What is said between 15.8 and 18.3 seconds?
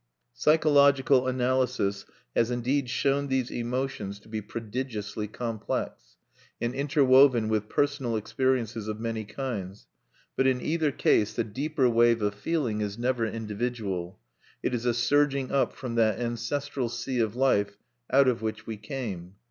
that ancestral sea of life out